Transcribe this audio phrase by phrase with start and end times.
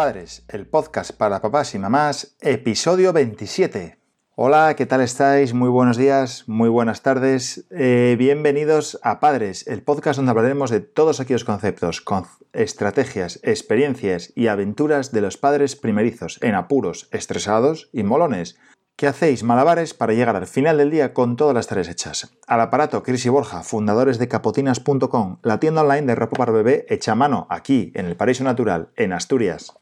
[0.00, 3.98] Padres, el podcast para papás y mamás, episodio 27.
[4.34, 5.52] Hola, ¿qué tal estáis?
[5.52, 7.66] Muy buenos días, muy buenas tardes.
[7.70, 12.24] Eh, bienvenidos a Padres, el podcast donde hablaremos de todos aquellos conceptos, con
[12.54, 18.56] estrategias, experiencias y aventuras de los padres primerizos en apuros, estresados y molones
[19.00, 22.36] ¿Qué hacéis malabares para llegar al final del día con todas las tareas hechas?
[22.46, 26.84] Al aparato Cris y Borja, fundadores de capotinas.com, la tienda online de ropa para bebé
[26.90, 29.72] hecha a mano aquí, en el Paraíso Natural, en Asturias.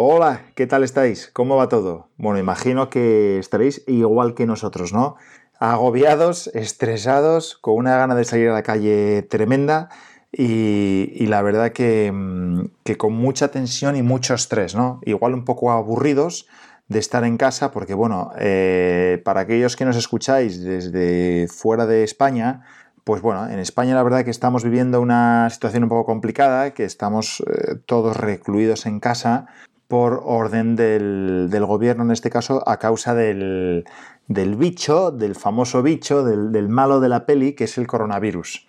[0.00, 1.28] Hola, ¿qué tal estáis?
[1.32, 2.08] ¿Cómo va todo?
[2.18, 5.16] Bueno, imagino que estaréis igual que nosotros, ¿no?
[5.58, 9.88] Agobiados, estresados, con una gana de salir a la calle tremenda
[10.30, 15.00] y, la verdad que, mm, que con mucha tensión y mucho estrés, ¿no?
[15.04, 16.46] Igual un poco aburridos
[16.86, 22.04] de estar en casa, porque bueno, eh, para aquellos que nos escucháis desde fuera de
[22.04, 22.62] España,
[23.02, 26.84] pues bueno, en España la verdad que estamos viviendo una situación un poco complicada, que
[26.84, 29.48] estamos eh, todos recluidos en casa
[29.88, 33.84] por orden del, gobierno, en este caso, a causa del,
[34.28, 38.68] bicho, del famoso bicho, del, malo de la peli, que es el coronavirus.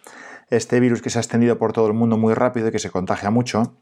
[0.49, 2.89] Este virus que se ha extendido por todo el mundo muy rápido y que se
[2.89, 3.75] contagia mucho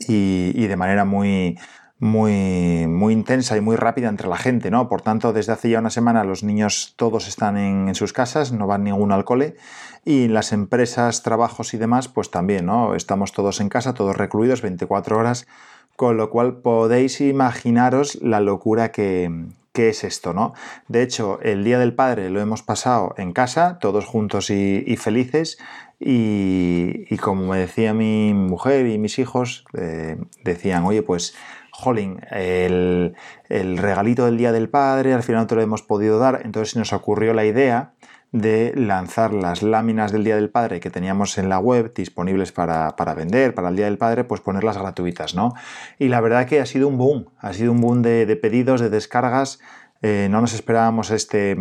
[0.00, 1.56] y, y de manera muy,
[2.00, 4.88] muy, muy intensa y muy rápida entre la gente, ¿no?
[4.88, 8.66] Por tanto, desde hace ya una semana los niños todos están en, sus casas, no
[8.66, 9.56] van ninguno al cole,
[10.04, 12.94] y las empresas, trabajos y demás, pues también, ¿no?
[12.94, 15.46] Estamos todos en casa, todos recluidos 24 horas,
[15.94, 19.30] con lo cual podéis imaginaros la locura que,
[19.74, 20.52] es esto, ¿no?
[20.88, 25.56] De hecho, el Día del Padre lo hemos pasado en casa, todos juntos y, felices,
[25.98, 31.34] y, como me decía mi mujer y mis hijos, eh, decían, oye, pues
[31.80, 33.14] jolín, el,
[33.48, 36.92] regalito del Día del Padre, al final no te lo hemos podido dar, entonces nos
[36.92, 37.92] ocurrió la idea
[38.32, 42.94] de lanzar las láminas del Día del Padre que teníamos en la web disponibles para,
[43.16, 45.54] vender para el Día del Padre, pues ponerlas gratuitas, ¿no?
[45.98, 48.90] Y la verdad que ha sido un boom, ha sido un boom de, pedidos, de
[48.90, 49.58] descargas,
[50.02, 51.56] eh, no nos esperábamos este,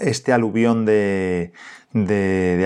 [0.00, 1.52] este aluvión de,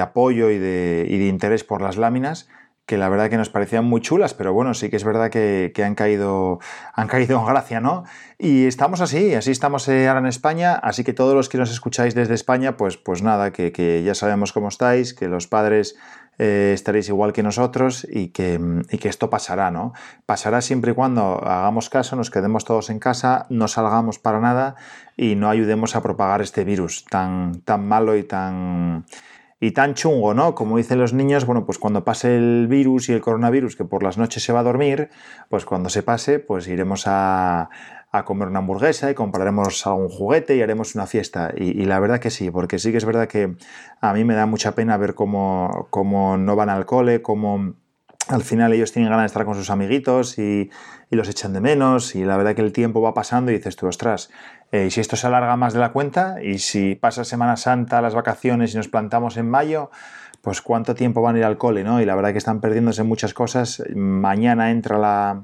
[0.01, 2.49] apoyo de, y de interés por las láminas
[2.93, 5.73] que la verdad que nos parecían muy chulas, pero bueno, sí que es verdad que,
[5.83, 6.61] han, caído,
[6.93, 8.05] han caído en gracia, ¿no?
[8.39, 11.71] Y estamos así, así estamos eh, ahora en España, así que todos los que nos
[11.71, 15.97] escucháis desde España, pues, pues nada, que, ya sabemos cómo estáis, que los padres
[16.37, 18.61] eh, estaréis igual que nosotros y que,
[19.01, 19.95] que, esto pasará, ¿no?
[20.27, 24.75] Pasará siempre y cuando hagamos caso, nos quedemos todos en casa, no salgamos para nada
[25.17, 29.07] y no ayudemos a propagar este virus tan, tan malo y tan
[29.63, 30.57] y tan chungo, ¿no?
[30.57, 34.03] Como dicen los niños, bueno, pues cuando pase el virus y el coronavirus, que por
[34.03, 35.09] las noches se va a dormir,
[35.49, 37.71] pues cuando se pase, pues iremos a,
[38.25, 41.53] comer una hamburguesa y compraremos algún juguete y haremos una fiesta.
[41.57, 43.55] Y, la verdad que sí, porque sí que es verdad que
[44.01, 47.75] a mí me da mucha pena ver cómo, cómo no van al cole, cómo
[48.29, 50.71] al final ellos tienen ganas de estar con sus amiguitos y,
[51.11, 53.87] los echan de menos y la verdad que el tiempo va pasando y dices tú,
[53.87, 54.31] ostras,
[54.71, 58.15] eh, si esto se alarga más de la cuenta y si pasa Semana Santa, las
[58.15, 59.91] vacaciones y nos plantamos en mayo,
[60.41, 62.01] pues cuánto tiempo van a ir al cole, ¿no?
[62.01, 63.83] Y la verdad que están perdiéndose muchas cosas.
[63.95, 65.43] Mañana entra la,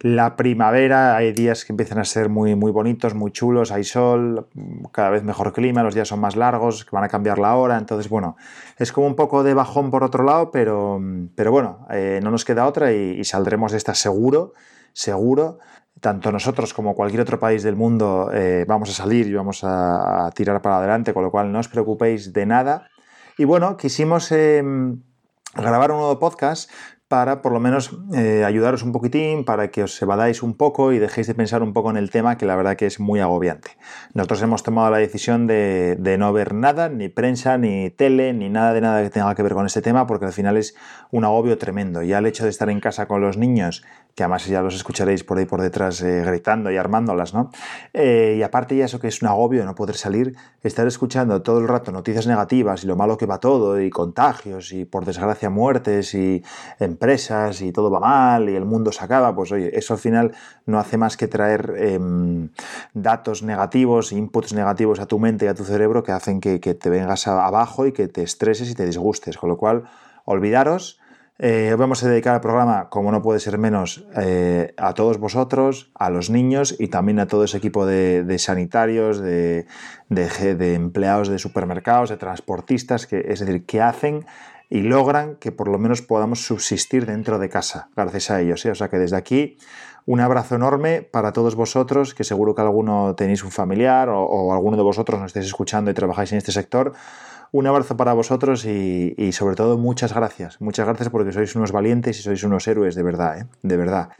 [0.00, 4.48] la primavera, hay días que empiezan a ser muy, muy bonitos, muy chulos, hay sol,
[4.92, 8.08] cada vez mejor clima, los días son más largos, van a cambiar la hora, entonces
[8.08, 8.36] bueno,
[8.76, 11.00] es como un poco de bajón por otro lado, pero,
[11.34, 14.52] pero bueno, eh, no nos queda otra y, saldremos de esta seguro,
[14.92, 15.58] seguro.
[16.00, 20.30] Tanto nosotros como cualquier otro país del mundo eh, vamos a salir y vamos a,
[20.32, 22.88] tirar para adelante, con lo cual no os preocupéis de nada.
[23.36, 25.02] Y bueno, quisimos em,
[25.54, 26.70] grabar un nuevo podcast
[27.08, 30.98] para por lo menos eh, ayudaros un poquitín, para que os evadáis un poco y
[30.98, 33.70] dejéis de pensar un poco en el tema que la verdad que es muy agobiante.
[34.12, 38.74] Nosotros hemos tomado la decisión de, no ver nada, ni prensa, ni tele, ni nada
[38.74, 40.74] de nada que tenga que ver con este tema, porque al final es
[41.10, 42.02] un agobio tremendo.
[42.02, 43.84] Ya el hecho de estar en casa con los niños,
[44.14, 47.50] que además ya los escucharéis por ahí por detrás eh, gritando y armándolas, ¿no?
[47.94, 51.60] Eh, y aparte ya eso que es un agobio no poder salir, estar escuchando todo
[51.60, 55.48] el rato noticias negativas y lo malo que va todo, y contagios, y por desgracia
[55.50, 56.42] muertes, y
[56.98, 60.32] empresas y todo va mal y el mundo se acaba, pues oye, eso al final
[60.66, 62.48] no hace más que traer em,
[62.92, 66.90] datos negativos, inputs negativos a tu mente y a tu cerebro que hacen que, te
[66.90, 69.38] vengas abajo y que te estreses y te disgustes.
[69.38, 69.84] Con lo cual,
[70.24, 70.98] olvidaros.
[71.40, 75.92] Eh, vamos a dedicar el programa, como no puede ser menos, eh, a todos vosotros,
[75.94, 79.66] a los niños y también a todo ese equipo de, sanitarios, de,
[80.08, 84.26] de, empleados de supermercados, de transportistas, que, es decir, que hacen
[84.70, 88.64] y logran que por lo menos podamos subsistir dentro de casa, gracias a ellos.
[88.66, 88.70] ¿eh?
[88.70, 89.56] O sea que desde aquí
[90.04, 94.76] un abrazo enorme para todos vosotros, que seguro que alguno tenéis un familiar o, alguno
[94.76, 96.92] de vosotros nos estáis escuchando y trabajáis en este sector.
[97.50, 100.60] Un abrazo para vosotros y, sobre todo muchas gracias.
[100.60, 103.46] Muchas gracias porque sois unos valientes y sois unos héroes de verdad, ¿eh?
[103.62, 104.10] de verdad.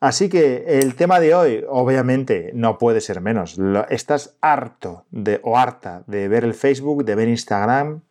[0.00, 3.58] Así que el tema de hoy, obviamente, no puede ser menos.
[3.90, 8.02] Estás harto de, o harta de ver el Facebook, de ver Instagram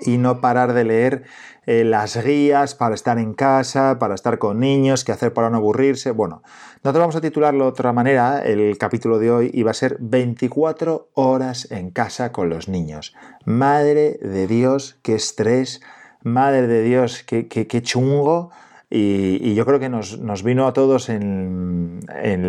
[0.00, 1.24] y no parar de leer
[1.66, 5.58] eh, las guías para estar en casa, para estar con niños, qué hacer para no
[5.58, 6.10] aburrirse.
[6.10, 6.42] Bueno,
[6.82, 8.42] nosotros vamos a titularlo de otra manera.
[8.44, 13.14] El capítulo de hoy iba a ser 24 horas en casa con los niños.
[13.44, 15.80] Madre de Dios, qué estrés.
[16.22, 18.50] Madre de Dios, qué, qué, qué chungo
[18.92, 22.00] y, yo creo que nos, vino a todos en,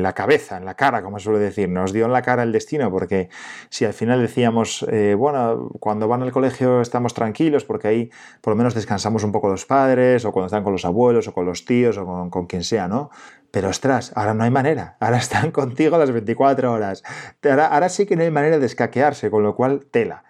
[0.01, 2.89] la cabeza, en la cara, como suele decir, nos dio en la cara el destino,
[2.89, 3.29] porque
[3.69, 8.11] si al final decíamos, eh, bueno, cuando van al colegio estamos tranquilos, porque ahí
[8.41, 11.33] por lo menos descansamos un poco los padres, o cuando están con los abuelos, o
[11.33, 13.11] con los tíos, o con, quien sea, ¿no?
[13.51, 17.03] Pero ostras, ahora no hay manera, ahora están contigo las 24 horas,
[17.43, 20.23] ahora, ahora sí que no hay manera de escaquearse, con lo cual, tela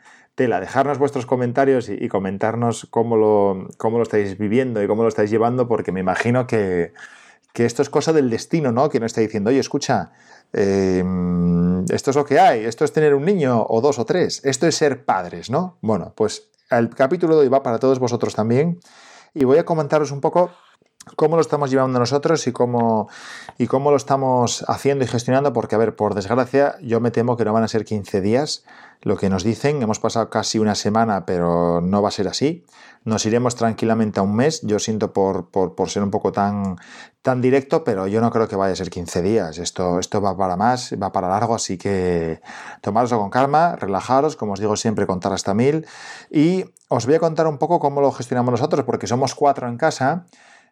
[0.47, 5.29] dejarnos vuestros comentarios y, comentarnos cómo lo, cómo lo estáis viviendo y cómo lo estáis
[5.29, 6.93] llevando, porque me imagino que,
[7.55, 8.89] esto es cosa del destino, ¿no?
[8.89, 10.11] Que nos está diciendo, oye, escucha,
[10.53, 14.41] em, esto es lo que hay, esto es tener un niño o dos o tres,
[14.43, 15.77] esto es ser padres, ¿no?
[15.81, 18.79] Bueno, pues el capítulo de hoy va para todos vosotros también
[19.33, 20.51] y voy a comentaros un poco
[21.15, 23.09] cómo lo estamos llevando nosotros y cómo,
[23.57, 27.37] y cómo lo estamos haciendo y gestionando, porque, a ver, por desgracia, yo me temo
[27.37, 28.63] que no van a ser 15 días
[29.01, 29.81] lo que nos dicen.
[29.81, 32.65] Hemos pasado casi una semana, pero no va a ser así.
[33.03, 34.61] Nos iremos tranquilamente a un mes.
[34.61, 36.77] Yo siento por, por, ser un poco tan,
[37.21, 39.57] tan directo, pero yo no creo que vaya a ser 15 días.
[39.57, 42.41] Esto, esto va para más, va para largo, así que
[42.81, 45.87] tomaroslo con calma, relajaros, como os digo siempre, contar hasta mil.
[46.29, 49.77] Y os voy a contar un poco cómo lo gestionamos nosotros, porque somos cuatro en
[49.77, 50.25] casa.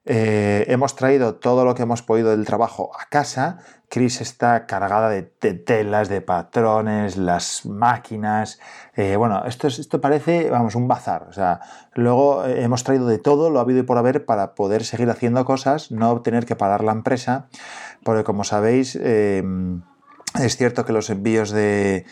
[0.05, 3.59] Eh, hemos traído todo lo que hemos podido del trabajo a casa.
[3.89, 8.59] Chris está cargada de, telas, de patrones, las máquinas.
[8.95, 11.27] Eh, bueno, esto, esto parece, vamos, un bazar.
[11.29, 11.59] O sea,
[11.93, 15.09] luego eh, hemos traído de todo, lo ha habido y por haber, para poder seguir
[15.09, 17.49] haciendo cosas, no tener que parar la empresa,
[18.03, 18.97] porque como sabéis,
[20.35, 22.05] es cierto que los envíos de,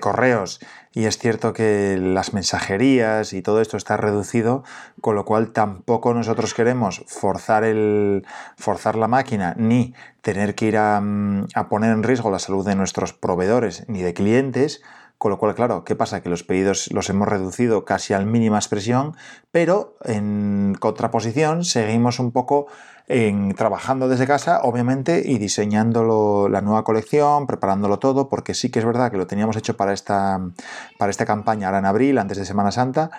[0.00, 0.60] correos
[0.92, 4.64] y es cierto que las mensajerías y todo esto está reducido,
[5.00, 8.26] con lo cual tampoco nosotros queremos forzar, el,
[8.56, 12.74] forzar la máquina ni tener que ir a, a poner en riesgo la salud de
[12.74, 14.82] nuestros proveedores ni de clientes,
[15.18, 16.22] con lo cual, claro, ¿qué pasa?
[16.22, 19.16] Que los pedidos los hemos reducido casi al mínima expresión,
[19.50, 22.68] pero en contraposición seguimos un poco
[23.08, 28.78] en, trabajando desde casa, obviamente, y diseñando la nueva colección, preparándolo todo, porque sí que
[28.78, 30.40] es verdad que lo teníamos hecho para esta,
[30.98, 33.10] para esta campaña ahora en abril, antes de Semana Santa,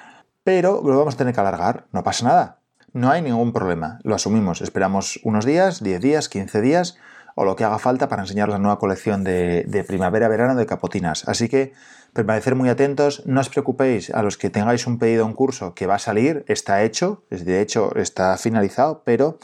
[0.44, 2.60] pero lo vamos a tener que alargar, no pasa nada.
[2.94, 6.98] No hay ningún problema, lo asumimos, esperamos unos días, 10 días, 15 días,
[7.40, 11.26] o lo que haga falta para enseñaros la nueva colección de, primavera-verano de capotinas.
[11.26, 11.72] Así que
[12.12, 15.88] permanecer muy atentos, no os preocupéis a los que tengáis un pedido, un curso que
[15.88, 19.40] va a salir, está hecho, de hecho está finalizado, pero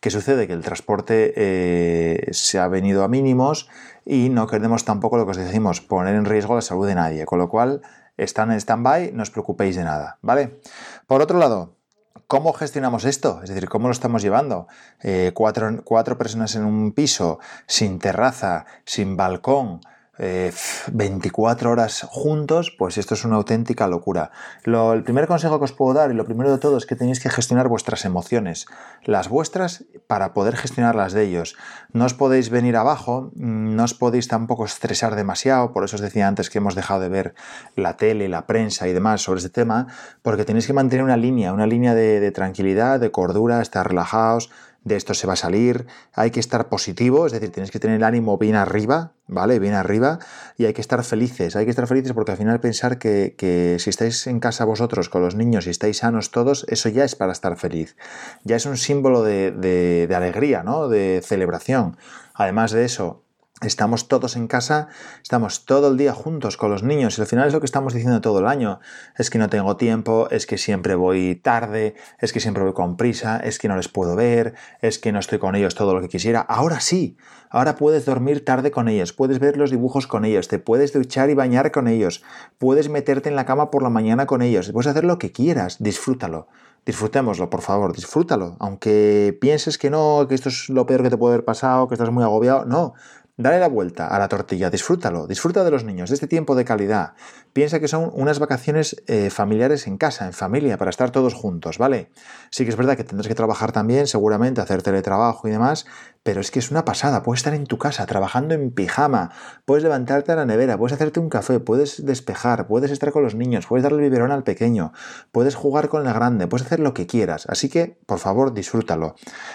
[0.00, 0.46] ¿qué sucede?
[0.46, 3.68] Que el transporte eh, se ha venido a mínimos
[4.06, 7.24] y no queremos tampoco lo que os decimos, poner en riesgo la salud de nadie,
[7.26, 7.82] con lo cual
[8.16, 10.60] están en stand-by, no os preocupéis de nada, ¿vale?
[11.08, 11.79] Por otro lado,
[12.26, 13.40] ¿Cómo gestionamos esto?
[13.42, 14.66] Es decir, ¿cómo lo estamos llevando?
[15.02, 19.80] Eh, cuatro, cuatro personas en un piso, sin terraza, sin balcón,
[20.20, 24.30] 24 eh, horas juntos, pues esto es una auténtica locura.
[24.64, 27.20] el primer consejo que os puedo dar y lo primero de todo es que tenéis
[27.20, 28.66] que gestionar vuestras emociones,
[29.04, 31.56] las vuestras para poder gestionar las de ellos.
[31.92, 36.02] No os podéis venir abajo, mm, no os podéis tampoco estresar demasiado, por eso os
[36.02, 37.34] decía antes que hemos dejado de ver
[37.74, 39.86] la tele, la prensa y demás sobre este tema,
[40.22, 44.50] porque tenéis que mantener una línea, una línea de tranquilidad, de cordura, estar relajados,
[44.82, 47.96] de esto se va a salir, hay que estar positivo, es decir, tenéis que tener
[47.96, 49.58] el ánimo bien arriba, ¿vale?
[49.58, 50.18] Bien arriba,
[50.56, 53.90] y hay que estar felices, hay que estar felices porque al final pensar que, si
[53.90, 57.32] estáis en casa vosotros con los niños y estáis sanos todos, eso ya es para
[57.32, 57.96] estar feliz,
[58.44, 60.88] ya es un símbolo de, de alegría, ¿no?
[60.88, 61.96] De celebración.
[62.32, 63.22] Además de eso,
[63.62, 64.88] Estamos todos en casa,
[65.22, 67.92] estamos todo el día juntos con los niños y al final es lo que estamos
[67.92, 68.80] diciendo todo el año.
[69.18, 72.96] Es que no tengo tiempo, es que siempre voy tarde, es que siempre voy con
[72.96, 76.00] prisa, es que no les puedo ver, es que no estoy con ellos todo lo
[76.00, 76.40] que quisiera.
[76.40, 77.18] Ahora sí,
[77.50, 81.28] ahora puedes dormir tarde con ellos, puedes ver los dibujos con ellos, te puedes duchar
[81.28, 82.22] y bañar con ellos,
[82.56, 85.76] puedes meterte en la cama por la mañana con ellos, puedes hacer lo que quieras,
[85.80, 86.48] disfrútalo.
[86.86, 88.56] Disfrutémoslo, por favor, disfrútalo.
[88.58, 91.94] Aunque pienses que no, que esto es lo peor que te puede haber pasado, que
[91.94, 92.94] estás muy agobiado, no.
[93.40, 96.66] Dale la vuelta a la tortilla, disfrútalo, disfruta de los niños, de este tiempo de
[96.66, 97.14] calidad.
[97.54, 101.78] Piensa que son unas vacaciones eh, familiares en casa, en familia, para estar todos juntos,
[101.78, 102.10] ¿vale?
[102.50, 105.86] Sí que es verdad que tendrás que trabajar también, seguramente, hacer teletrabajo y demás,
[106.22, 107.22] pero es que es una pasada.
[107.22, 109.30] Puedes estar en tu casa trabajando en pijama,
[109.64, 113.34] puedes levantarte a la nevera, puedes hacerte un café, puedes despejar, puedes estar con los
[113.34, 114.92] niños, puedes darle el biberón al pequeño,
[115.32, 117.46] puedes jugar con la grande, puedes hacer lo que quieras.
[117.48, 119.14] Así que, por favor, disfrútalo.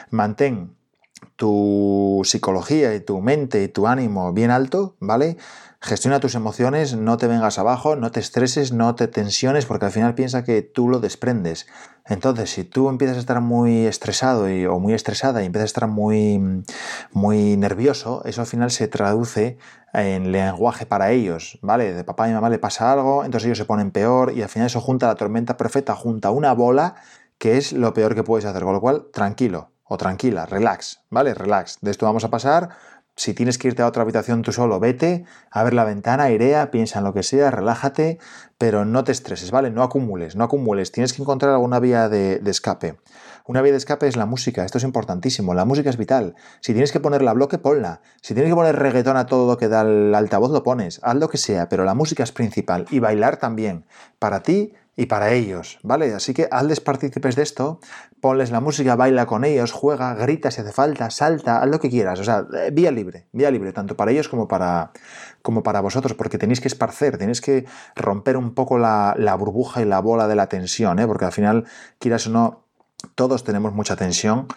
[0.09, 0.75] Mantén
[1.35, 5.37] tu psicología y tu mente y tu ánimo bien alto, ¿vale?
[5.81, 9.91] Gestiona tus emociones, no te vengas abajo, no te estreses, no te tensiones, porque al
[9.91, 11.67] final piensa que tú lo desprendes.
[12.07, 15.87] Entonces, si tú empiezas a estar muy estresado o muy estresada y empiezas a estar
[15.87, 16.63] muy,
[17.11, 19.57] muy nervioso, eso al final se traduce
[19.93, 21.93] en lenguaje para ellos, ¿vale?
[21.93, 24.67] De papá y mamá le pasa algo, entonces ellos se ponen peor y al final
[24.67, 26.95] eso junta la tormenta perfecta, junta una bola
[27.37, 28.63] que es lo peor que puedes hacer.
[28.63, 31.33] Con lo cual, tranquilo o tranquila, relax, ¿vale?
[31.33, 31.79] Relax.
[31.81, 32.69] De esto vamos a pasar
[33.17, 36.69] si tienes que irte a otra habitación tú solo, vete, a ver la ventana, airea,
[36.69, 38.19] piensa en lo que sea, relájate,
[38.57, 39.71] pero no te estreses, ¿vale?
[39.71, 40.91] No acumules, no acumules.
[40.91, 42.97] Tienes que encontrar alguna vía de, de, escape.
[43.45, 46.35] Una vía de escape es la música, esto es importantísimo, la música es vital.
[46.59, 48.01] Si tienes que ponerla a bloque, ponla.
[48.21, 50.99] Si tienes que poner reggaetón a todo lo que da el altavoz, lo pones.
[51.01, 53.85] Haz lo que sea, pero la música es principal y bailar también.
[54.19, 56.13] Para ti y para ellos, ¿vale?
[56.13, 57.79] Así que hazles partícipes de esto,
[58.21, 61.89] ponles la música, baila con ellos, juega, grita si hace falta, salta, haz lo que
[61.89, 64.91] quieras, o sea, eh, vía libre, vía libre, tanto para ellos como para,
[65.41, 69.81] como para vosotros, porque tenéis que esparcer, tenéis que romper un poco la, la burbuja
[69.81, 71.07] y la bola de la tensión, ¿eh?
[71.07, 71.65] Porque al final,
[71.99, 72.63] quieras o no,
[73.15, 74.47] todos tenemos mucha tensión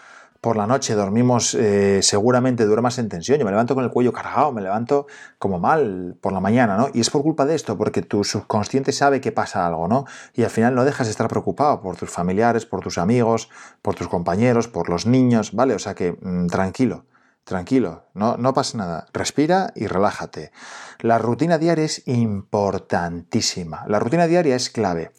[0.40, 3.38] por la noche dormimos, eh, seguramente duermas en tensión.
[3.38, 5.07] Yo me levanto con el cuello cargado, me levanto
[5.38, 6.88] como mal por la mañana, ¿no?
[6.95, 10.04] Y es por culpa de esto, porque tu subconsciente sabe que pasa algo, ¿no?
[10.35, 13.50] Y al final no dejas de estar preocupado por tus familiares, por tus amigos,
[13.83, 15.75] por tus compañeros, por los niños, ¿vale?
[15.75, 17.04] O sea que mm, tranquilo.
[17.45, 19.07] Tranquilo, no, no pasa nada.
[19.14, 20.52] Respira y relájate.
[21.00, 23.85] La rutina diaria es importantísima.
[23.88, 25.12] La rutina diaria es clave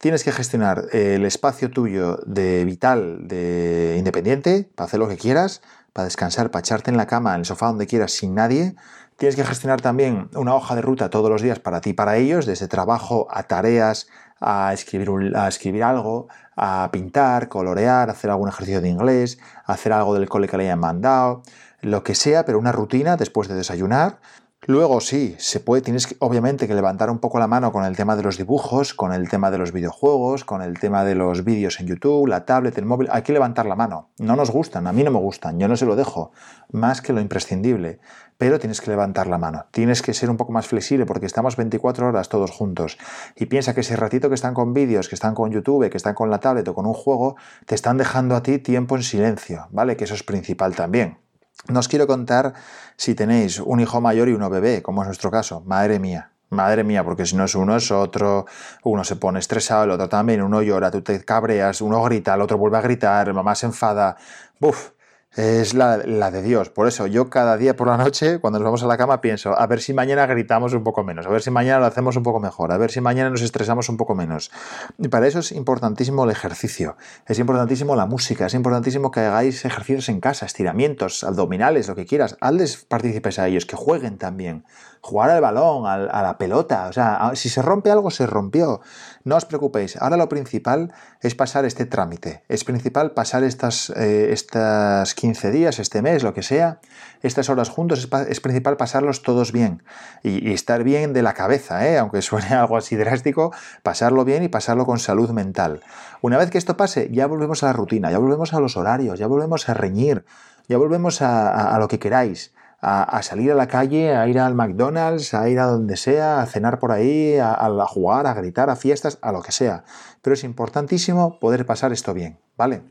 [0.00, 5.60] tienes que gestionar el espacio tuyo de vital, de independiente, para hacer lo que quieras,
[5.92, 8.74] para descansar, para echarte en la cama, en el sofá, donde quieras, sin nadie.
[9.18, 12.46] Tienes que gestionar también una hoja de ruta todos los días para ti, para ellos,
[12.46, 14.08] desde trabajo a tareas,
[14.40, 20.14] a escribir, a escribir algo, a pintar, colorear, hacer algún ejercicio de inglés, hacer algo
[20.14, 21.42] del cole que le hayan mandado,
[21.82, 24.18] lo que sea, pero una rutina después de desayunar,
[24.66, 27.96] Luego sí, se puede, tienes que, obviamente que levantar un poco la mano con el
[27.96, 31.44] tema de los dibujos, con el tema de los videojuegos, con el tema de los
[31.44, 33.08] vídeos en YouTube, la tablet, el móvil.
[33.10, 34.10] Hay que levantar la mano.
[34.18, 36.32] No nos gustan, a mí no me gustan, yo no se lo dejo,
[36.70, 38.00] más que lo imprescindible.
[38.36, 41.56] Pero tienes que levantar la mano, tienes que ser un poco más flexible porque estamos
[41.56, 42.98] 24 horas todos juntos.
[43.36, 46.14] Y piensa que ese ratito que están con vídeos, que están con YouTube, que están
[46.14, 49.68] con la tablet o con un juego, te están dejando a ti tiempo en silencio,
[49.70, 49.96] ¿vale?
[49.96, 51.29] Que eso es principal también.
[51.68, 52.54] No os quiero contar
[52.96, 55.60] si tenéis un hijo mayor y uno bebé, como es nuestro caso.
[55.66, 58.46] Madre mía, madre mía, porque si no es uno es otro,
[58.84, 62.40] uno se pone estresado, el otro también, uno llora, tú te cabreas, uno grita, el
[62.42, 64.16] otro vuelve a gritar, mamá se enfada.
[64.58, 64.90] Buf,
[65.36, 66.70] es la, de Dios.
[66.70, 69.56] Por eso yo cada día por la noche, cuando nos vamos a la cama, pienso,
[69.56, 72.22] a ver si mañana gritamos un poco menos, a ver si mañana lo hacemos un
[72.22, 74.50] poco mejor, a ver si mañana nos estresamos un poco menos.
[74.98, 76.96] Y para eso es importantísimo el ejercicio,
[77.26, 82.06] es importantísimo la música, es importantísimo que hagáis ejercicios en casa, estiramientos, abdominales, lo que
[82.06, 82.36] quieras.
[82.40, 84.64] Hazles partícipes a ellos, que jueguen también.
[85.02, 88.82] Jugar al balón, a la pelota, o sea, si se rompe algo, se rompió.
[89.24, 90.92] No os preocupéis, ahora lo principal
[91.22, 96.34] es pasar este trámite, es principal pasar estas, eh, estas 15 días, este mes, lo
[96.34, 96.80] que sea,
[97.22, 99.82] estas horas juntos, es, principal pasarlos todos bien
[100.22, 101.98] y, estar bien de la cabeza, ¿eh?
[101.98, 103.52] aunque suene algo así drástico,
[103.82, 105.82] pasarlo bien y pasarlo con salud mental.
[106.20, 109.18] Una vez que esto pase, ya volvemos a la rutina, ya volvemos a los horarios,
[109.18, 110.24] ya volvemos a reñir,
[110.68, 115.34] ya volvemos a lo que queráis a, salir a la calle, a ir al McDonald's,
[115.34, 119.18] a ir a donde sea, a cenar por ahí, a, jugar, a gritar, a fiestas,
[119.20, 119.84] a lo que sea.
[120.22, 122.82] Pero es importantísimo poder pasar esto bien, ¿vale?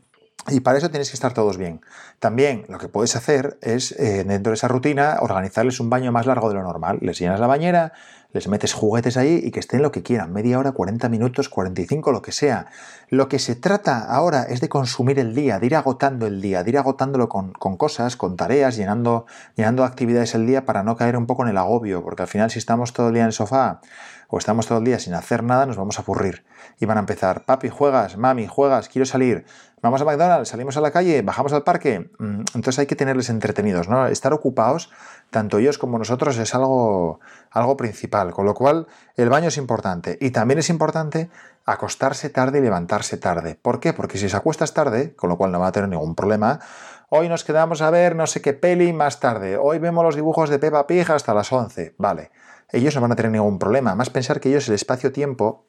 [0.48, 1.80] Y para eso tienes que estar todos bien.
[2.18, 6.26] También lo que puedes hacer es, eh, dentro de esa rutina, organizarles un baño más
[6.26, 6.98] largo de lo normal.
[7.02, 7.92] Les llenas la bañera,
[8.32, 12.12] les metes juguetes ahí y que estén lo que quieran, media hora, 40 minutos, 45,
[12.12, 12.66] lo que sea.
[13.08, 16.62] Lo que se trata ahora es de consumir el día, de ir agotando el día,
[16.62, 21.16] de ir agotándolo con, cosas, con tareas, llenando, llenando actividades el día para no caer
[21.16, 23.32] un poco en el agobio, porque al final si estamos todo el día en el
[23.32, 23.80] sofá
[24.28, 26.44] o estamos todo el día sin hacer nada, nos vamos a aburrir.
[26.78, 29.44] Y van a empezar, papi, juegas, mami, juegas, quiero salir,
[29.82, 32.10] vamos a McDonald's, salimos a la calle, bajamos al parque.
[32.18, 34.06] Mm, entonces hay que tenerles entretenidos, ¿no?
[34.06, 34.90] Estar ocupados,
[35.30, 37.20] tanto ellos como nosotros, es algo,
[37.50, 38.32] algo principal.
[38.32, 40.18] Con lo cual, el baño es importante.
[40.20, 41.30] Y también es importante
[41.66, 43.58] acostarse tarde y levantarse tarde.
[43.60, 43.92] ¿Por qué?
[43.92, 46.60] Porque si se acuestas tarde, con lo cual no va a tener ningún problema,
[47.08, 50.48] hoy nos quedamos a ver no sé qué peli más tarde, hoy vemos los dibujos
[50.50, 52.30] de Peppa Pig hasta las 11, vale
[52.72, 53.94] ellos no van a tener ningún problema.
[53.94, 55.64] Más pensar que ellos el espacio-tiempo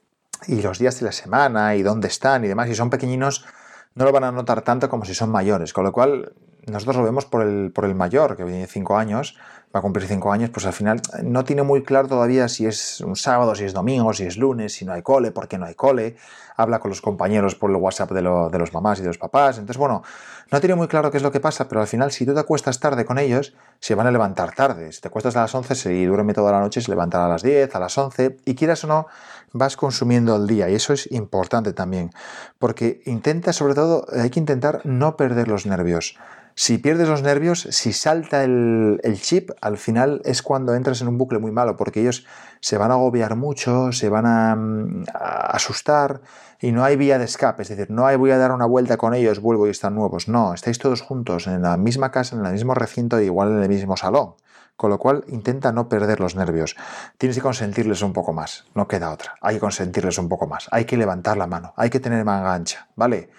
[0.48, 3.46] y los días de la semana y dónde están y demás, si son pequeñinos,
[3.96, 5.74] no lo van a notar tanto como si son mayores.
[5.74, 6.34] Con lo cual,
[6.68, 9.38] nosotros lo vemos por el, por el mayor, que tiene 5 años,
[9.74, 13.02] va a cumplir 5 años, pues al final no tiene muy claro todavía si es
[13.02, 15.66] un sábado, si es domingo, si es lunes, si no hay cole, por qué no
[15.66, 16.16] hay cole.
[16.58, 19.58] Habla con los compañeros por el WhatsApp de, de los mamás y de los papás.
[19.58, 20.04] Entonces, bueno,
[20.52, 22.40] no tiene muy claro qué es lo que pasa, pero al final, si tú te
[22.42, 24.92] acuestas tarde con ellos, se van a levantar tarde.
[24.92, 27.42] Si te acuestas a las 11 y duerme toda la noche, se levantará a las
[27.42, 29.08] 10, a las 11, y quieras o no,
[29.54, 30.70] vas consumiendo el día.
[30.70, 32.12] Y eso es importante también,
[32.60, 36.18] porque intenta, sobre todo, hay que intentar no perder los nervios.
[36.56, 41.18] Si pierdes los nervios, si salta el, chip, al final es cuando entras en un
[41.18, 42.26] bucle muy malo, porque ellos
[42.60, 46.22] se van a agobiar mucho, se van a, mm, asustar
[46.60, 47.62] y no hay vía de escape.
[47.62, 50.28] Es decir, no hay voy a dar una vuelta con ellos, vuelvo y están nuevos.
[50.28, 53.62] No, estáis todos juntos en la misma casa, en el mismo recinto e igual en
[53.62, 54.34] el mismo salón.
[54.76, 56.76] Con lo cual, intenta no perder los nervios.
[57.20, 59.36] Tienes que consentirles un poco más, no queda otra.
[59.42, 60.68] Hay que consentirles un poco más.
[60.72, 63.30] Hay que levantar la mano, hay que tener manga ancha, ¿vale?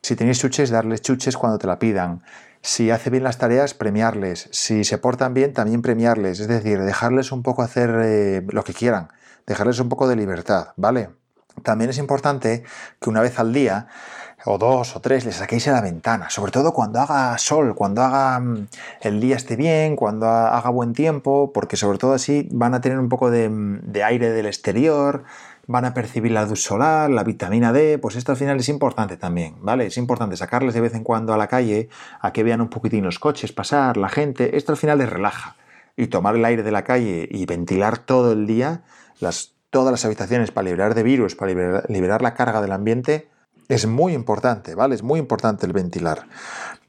[0.00, 2.22] Si tenéis chuches, darles chuches cuando te la pidan.
[2.62, 4.48] Si hace bien las tareas, premiarles.
[4.52, 6.38] Si se portan bien, también premiarles.
[6.38, 9.08] Es decir, dejarles un poco hacer eh, lo que quieran.
[9.46, 11.10] Dejarles un poco de libertad, ¿vale?
[11.62, 12.62] También es importante
[13.00, 13.88] que una vez al día
[14.44, 18.02] o dos o tres les saquéis a la ventana, sobre todo cuando haga sol, cuando
[18.02, 18.68] haga mm,
[19.02, 22.98] el día esté bien, cuando haga buen tiempo, porque sobre todo así van a tener
[22.98, 25.24] un poco de, mm, de aire del exterior,
[25.66, 29.16] van a percibir la luz solar, la vitamina D, pues esto al final es importante
[29.16, 29.86] también, ¿vale?
[29.86, 31.88] Es importante sacarles de vez en cuando a la calle,
[32.20, 35.56] a que vean un poquitín los coches pasar, la gente, esto al final les relaja.
[35.96, 38.82] Y tomar el aire de la calle y ventilar todo el día,
[39.20, 41.52] las, todas las habitaciones para liberar de virus, para
[41.88, 43.28] liberar, la carga del ambiente,
[43.68, 44.94] es muy importante, ¿vale?
[44.94, 46.26] Es muy importante el ventilar.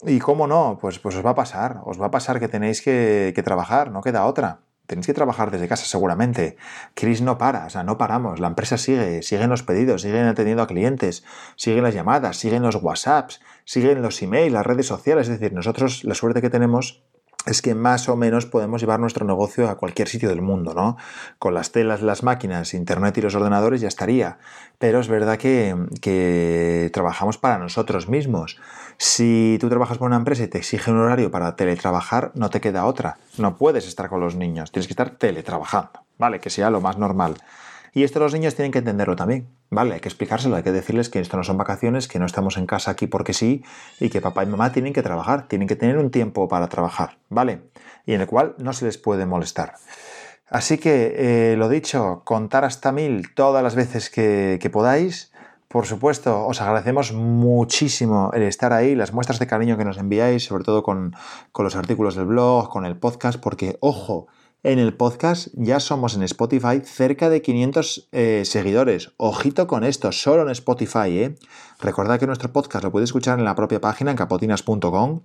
[0.04, 2.82] Y cómo no, pues, pues os va a pasar, os va a pasar que tenéis
[2.82, 4.60] que, que trabajar, no queda otra
[4.94, 6.58] tenéis que trabajar desde casa seguramente.
[6.94, 8.40] Chris no para, o sea, no paramos.
[8.40, 11.24] La empresa sigue, siguen los pedidos, siguen atendiendo a clientes,
[11.56, 15.28] siguen las llamadas, siguen los WhatsApps, siguen los emails, las redes sociales.
[15.28, 17.04] Es decir, nosotros la suerte que tenemos
[17.46, 20.98] es que más o menos podemos llevar nuestro negocio a cualquier sitio del mundo, ¿no?
[21.40, 24.38] Con las telas, las máquinas, internet y los ordenadores ya estaría.
[24.80, 28.60] Pero es verdad que, trabajamos para nosotros mismos.
[28.98, 32.62] Si tú trabajas con una empresa y te exige un horario para teletrabajar, no te
[32.62, 33.18] queda otra.
[33.38, 36.40] No puedes estar con los niños, tienes que estar teletrabajando, ¿vale?
[36.40, 37.36] Que sea lo más normal.
[37.96, 39.94] Y esto los niños tienen que entenderlo también, ¿vale?
[39.94, 42.66] Hay que explicárselo, hay que decirles que esto no son vacaciones, que no estamos en
[42.66, 43.64] casa aquí porque sí,
[44.00, 47.18] y que papá y mamá tienen que trabajar, tienen que tener un tiempo para trabajar,
[47.30, 47.62] ¿vale?
[48.08, 49.76] Y en el cual no se les puede molestar.
[50.50, 51.14] Así que,
[51.52, 55.32] eh, lo dicho, contar hasta mil todas las veces que, que podáis.
[55.68, 60.46] Por supuesto, os agradecemos muchísimo el estar ahí, las muestras de cariño que nos enviáis,
[60.46, 61.16] sobre todo con,
[61.52, 64.28] con los artículos del blog, con el podcast, porque, ojo,
[64.64, 69.12] en el podcast ya somos en Spotify cerca de 500 eh, seguidores.
[69.18, 71.10] Ojito con esto, solo en Spotify.
[71.10, 71.36] ¿eh?
[71.82, 75.22] Recordad que nuestro podcast lo podéis escuchar en la propia página, en capotinas.com.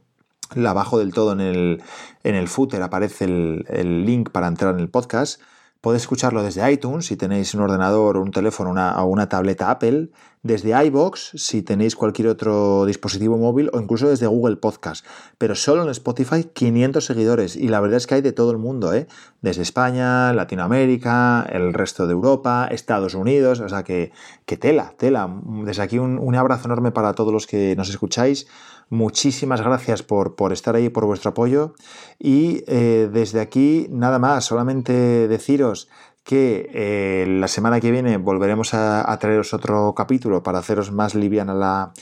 [0.67, 1.83] Abajo del todo en el,
[2.25, 5.41] en el footer aparece el, el link para entrar en el podcast.
[5.81, 10.11] Podéis escucharlo desde iTunes si tenéis un ordenador un teléfono o una tableta Apple,
[10.43, 15.07] desde iBox si tenéis cualquier otro dispositivo móvil o incluso desde Google Podcast.
[15.39, 18.59] Pero solo en Spotify 500 seguidores y la verdad es que hay de todo el
[18.59, 19.07] mundo, ¿eh?
[19.41, 24.11] desde España, Latinoamérica, el resto de Europa, Estados Unidos, o sea que,
[24.47, 25.33] que tela, tela.
[25.65, 28.49] Desde aquí un, un abrazo enorme para todos los que nos escucháis.
[28.91, 31.75] Muchísimas gracias por, por estar ahí, por vuestro apoyo.
[32.19, 35.78] Y eh, desde aquí, nada más, solamente deciros
[36.25, 41.55] que eh, la semana que viene volveremos a, traeros otro capítulo para haceros más liviana
[41.55, 41.93] la,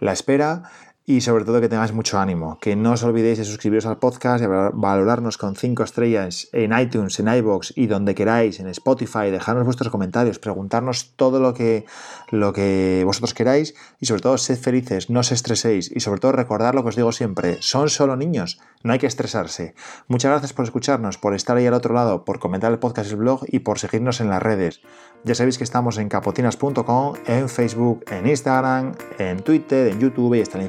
[0.00, 0.64] la espera
[1.08, 4.42] y sobre todo que tengáis mucho ánimo, que no os olvidéis de suscribiros al podcast,
[4.42, 9.64] de valorarnos con 5 estrellas en iTunes, en iBox y donde queráis, en Spotify, dejarnos
[9.64, 11.84] vuestros comentarios, preguntarnos todo lo que,
[12.30, 16.32] lo que vosotros queráis y sobre todo sed felices, no os estreséis y sobre todo
[16.32, 19.76] recordar lo que os digo siempre, son solo niños, no hay que estresarse.
[20.08, 23.12] Muchas gracias por escucharnos, por estar ahí al otro lado, por comentar el podcast y
[23.12, 24.80] el blog y por seguirnos en las redes.
[25.24, 30.40] Ya sabéis que estamos en capotinas.com, en Facebook, en Instagram, en Twitter, en YouTube y
[30.40, 30.64] hasta el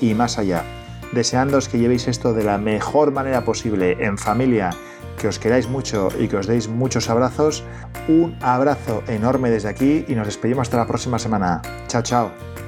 [0.00, 0.64] y más allá.
[1.12, 4.70] Deseándoos que llevéis esto de la mejor manera posible en familia,
[5.18, 7.64] que os queráis mucho y que os deis muchos abrazos.
[8.08, 11.62] Un abrazo enorme desde aquí y nos despedimos hasta la próxima semana.
[11.88, 12.65] Chao, chao.